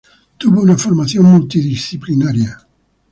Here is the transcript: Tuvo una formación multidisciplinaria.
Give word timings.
Tuvo 0.39 0.61
una 0.63 0.75
formación 0.75 1.25
multidisciplinaria. 1.25 2.57